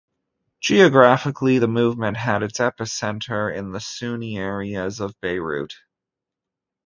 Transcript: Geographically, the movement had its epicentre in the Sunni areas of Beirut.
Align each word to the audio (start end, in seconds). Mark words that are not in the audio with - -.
Geographically, 0.59 1.59
the 1.59 1.67
movement 1.67 2.17
had 2.17 2.41
its 2.41 2.57
epicentre 2.57 3.55
in 3.55 3.71
the 3.71 3.79
Sunni 3.79 4.35
areas 4.35 4.99
of 4.99 5.13
Beirut. 5.21 5.75